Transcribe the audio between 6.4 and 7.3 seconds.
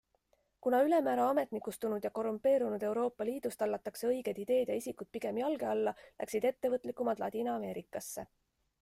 ettevõtlikumad